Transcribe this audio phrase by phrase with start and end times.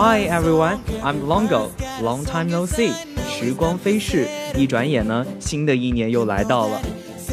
[0.00, 1.72] Hi everyone, I'm Longo.
[2.00, 2.92] Long time no see.
[3.28, 6.80] 时光飞逝，一转眼呢，新的一年又来到了。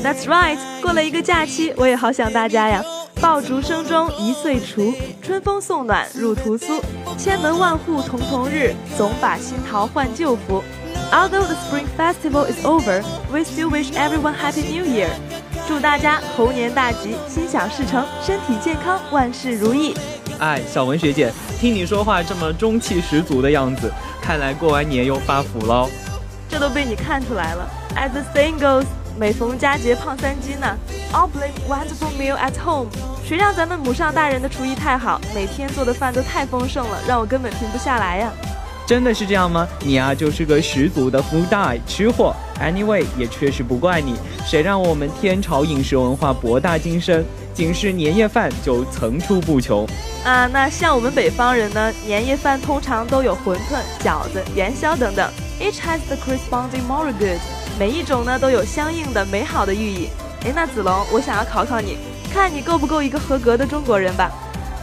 [0.04, 2.84] That's right，过了一个假期，我也好想大家呀。
[3.22, 6.82] 爆竹声中一岁除，春风送暖入屠苏。
[7.20, 10.64] 千门万户曈曈日，总把新桃换旧符。
[11.12, 15.10] Although the Spring Festival is over, we still wish everyone Happy New Year。
[15.68, 19.94] 祝大家猴年大吉，心想事成，身体健康，万事如意。
[20.40, 25.90] 哎，小文学姐，听你说话这么中气十足的样子，看来过完年又发福喽。
[26.50, 27.68] 这都被你看出来了。
[27.96, 28.86] As the saying goes，
[29.18, 30.78] 每逢佳节胖三斤呢。
[31.12, 32.88] All blame wonderful meal at home。
[33.26, 38.32] 谁让咱们母上大人的厨艺太好，每天做的饭都太丰盛了，让我根本停不下来呀。
[38.86, 39.68] 真的是这样吗？
[39.80, 42.36] 你啊，就是个十足的 food die 吃货。
[42.62, 44.16] Anyway，也确实不怪你，
[44.46, 49.88] 谁让我们天朝饮食文化博大精深，仅是年夜饭就层出不穷。
[50.26, 55.28] 啊，那像我们北方人呢，年夜饭通常都有馄饨、饺子、元宵等等。
[55.60, 57.40] Each has the corresponding moral good，
[57.80, 60.10] 每一种呢都有相应的美好的寓意。
[60.44, 61.98] 哎，那子龙，我想要考考你，
[62.34, 64.30] 看你够不够一个合格的中国人吧？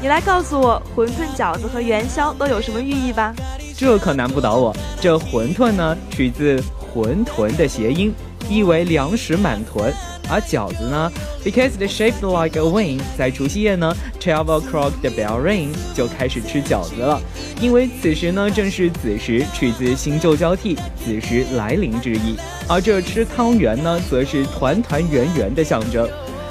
[0.01, 3.35] 你来告诉我，馄饨、饺子和元宵都有什么寓意吧？
[3.77, 4.75] 这可难不倒我。
[5.01, 6.63] 这馄饨呢，取自
[6.95, 8.15] 馄饨的谐音，
[8.49, 9.93] 意为粮食满囤；
[10.33, 11.13] 而饺子呢
[11.45, 17.21] ，because it shaped like a wing，在除夕夜呢，twelve o'clock the bell ring，就开始吃饺子了，
[17.61, 22.39] 因为此时呢正是子时，取自新旧交替、子时来临之意。
[22.67, 26.09] 而这吃汤圆呢，则是团团圆圆的象征。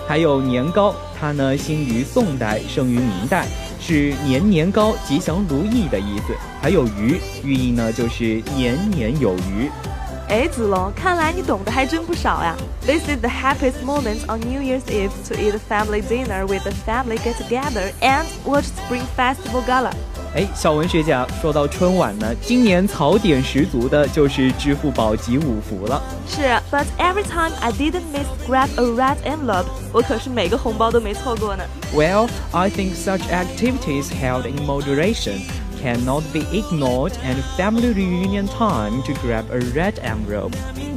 [0.08, 3.48] 还有年糕，它呢兴于宋代，盛于明代，
[3.80, 6.36] 是年年高、吉祥如意的意思。
[6.62, 9.72] 还有鱼，寓意呢就是年年有余。
[10.31, 12.57] 哎，子龙，看来你懂得还真不少呀。
[12.87, 16.73] This is the happiest moment on New Year's Eve to eat a family dinner with the
[16.87, 19.93] family get together and watch Spring Festival Gala.
[20.35, 26.03] 哎，小文学家，说到春晚呢，今年槽点十足的就是支付宝集五福了。
[26.29, 31.65] 是，But every time I didn't miss grab a red envelope，我可是每个红包都没错过呢。
[31.95, 35.41] Well, I think such activities held in moderation
[35.82, 40.52] Cannot be ignored and family reunion time to grab a red envelope。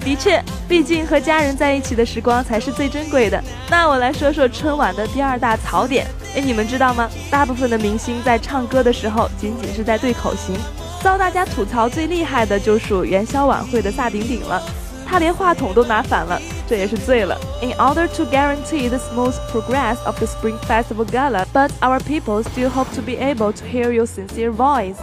[0.05, 3.43] 的确，毕竟和家人在一起的时光才是最珍贵的。
[3.71, 6.07] 那我来说说春晚的第二大槽点。
[6.37, 7.09] 哎，你们知道吗？
[7.31, 10.57] 大部分的明星在唱歌的时候仅仅是在对口型，
[11.01, 14.61] 遭大家吐槽最厉害的就属元宵晚会的萨顶顶了，
[15.07, 17.39] 他连话筒都拿反了，这也是醉了。
[17.63, 22.71] In order to guarantee the smooth progress of the Spring Festival Gala, but our people still
[22.71, 24.97] hope to be able to hear your sincere voice.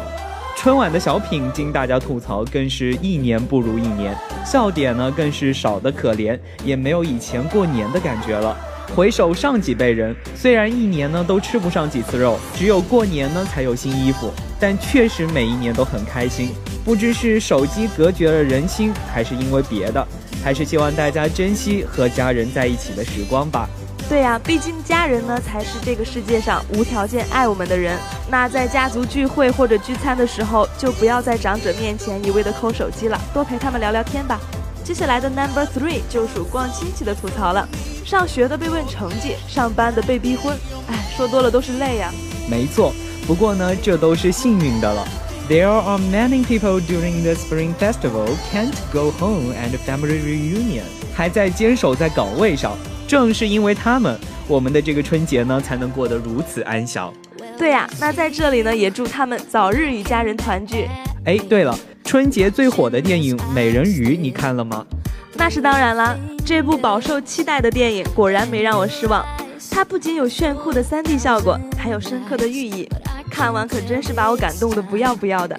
[0.58, 8.56] 春晚的小品经大家吐槽，更是一年不如一年，笑点呢更是少得可怜，也没有以前过年的感觉了。
[8.96, 16.50] 回首上几辈人，虽然一年呢都吃不上几次肉，只有过年呢才有新衣服，但确实每一年都很开心。
[16.84, 20.06] 不知是手机隔绝了人心，还是因为别的，
[20.44, 23.70] 还是希望大家珍惜和家人在一起的时光吧。
[24.10, 27.98] 对呀，毕竟家人呢才是这个世界上无条件爱我们的人。
[28.30, 34.38] 那在家族聚会或者聚餐的时候，就不要在长者面前一味的抠手机了，多陪他们聊聊天吧。
[34.84, 37.66] 接下来的 Number Three 就属逛亲戚的吐槽了。
[38.04, 42.12] 上学的被问成绩，上班的被逼婚，哎，说多了都是泪呀。
[42.50, 42.92] 没错，
[43.26, 45.08] 不过呢，这都是幸运的了。
[45.52, 52.78] There are many people during the Spring Festival can't go home and family reunion，还在坚守在岗位上。
[53.06, 54.18] 正是因为他们，
[54.48, 57.14] 我们的这个春节呢才能过得如此安详。
[57.58, 60.88] 对呀，那在这里呢，也祝他们早日与家人团聚。
[61.26, 64.86] 哎，对了，春节最火的电影《美人鱼》，你看了吗？
[65.34, 69.26] 那是当然啦，这部饱受期待的电影果然没让我失望。
[69.70, 72.88] 它不仅有炫酷的 3D 效果，还有深刻的寓意，
[73.32, 75.58] 看完可真是把我感动的不要不要的。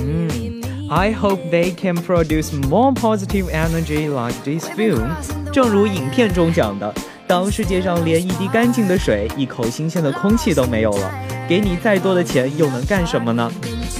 [0.00, 0.60] 嗯
[0.90, 5.08] ，I hope they can produce more positive energy like this film。
[5.52, 6.92] 正如影片中讲的，
[7.26, 11.10] 当世界上连一滴干净的水、一口新鲜的空气都没有了，
[11.48, 13.50] 给你再多的钱又能干什么呢？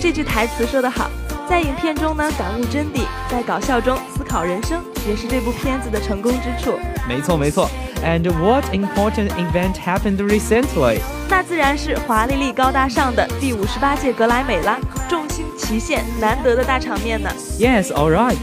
[0.00, 1.08] 这句台词说得好。
[1.48, 6.78] 在影片中呢，感悟真谛；在搞笑中思考人生，也是这部片子的成功之处。
[7.06, 7.68] 没错，没错。
[8.02, 11.00] And what important event happened recently？
[11.32, 17.30] 那自然是华丽丽、高大上的第五十八届格莱美啦，众星齐现，难得的大场面呢。
[17.58, 18.36] Yes, all right.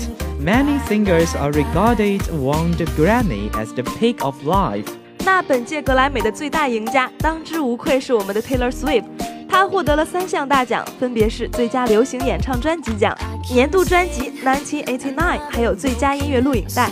[0.44, 4.88] Many singers are regarded won the Grammy as the peak of life.
[5.24, 9.03] 那本届格莱美的最大赢家，当之无愧是我们的 Taylor Swift。
[9.47, 13.15] 他获得了三项大奖，分别是最佳流行演唱专辑奖、
[13.51, 16.89] 年度专辑1989，还有最佳音乐录影带。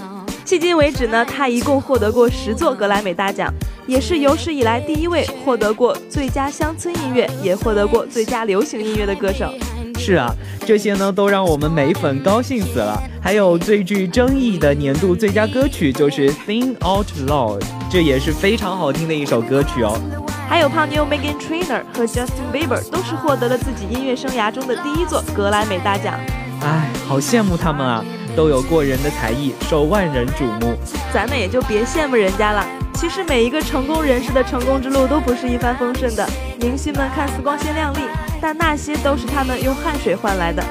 [0.47, 3.53] 迄今为止呢，他一共获得过十座格莱美大奖。
[3.85, 9.53] 也是有史以来第一位获得过最佳乡村音乐，也获得过最佳流行音乐的歌手。
[9.97, 10.33] 是啊，
[10.65, 12.97] 这些呢都让我们美粉高兴死了。
[13.21, 17.59] 还有最具争议的年度最佳歌曲就是《Sing Out Loud》，
[17.91, 19.99] 这也是非常好听的一首歌曲哦。
[20.47, 26.17] 还有胖妞 Megan Trainor 和 Justin Bieber 都是获得了自己音乐生涯中的第一座格莱美大奖。
[26.61, 28.03] 哎，好羡慕他们啊，
[28.37, 30.77] 都有过人的才艺，受万人瞩目。
[31.11, 32.63] 咱们也就别羡慕人家了。
[32.93, 36.23] 其实每一个成功人士的成功之路都不是一帆风顺的。
[36.59, 38.01] 明星们看似光鲜亮丽，
[38.39, 40.63] 但那些都是他们用汗水换来的。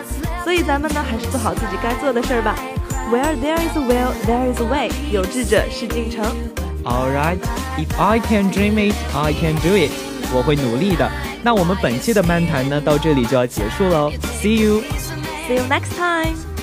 [0.44, 2.54] 所以咱们呢，还是做好自己该做的事儿吧。
[3.10, 4.90] Where there is a will, there is a way。
[5.10, 6.24] 有志者事竟成。
[6.84, 7.38] All right,
[7.76, 9.90] if I can dream it, I can do it。
[10.32, 11.10] 我会努力的。
[11.42, 14.12] 那我们本期的漫谈呢，到这里就要结束喽。
[14.40, 14.82] See you,
[15.48, 16.56] see you next time.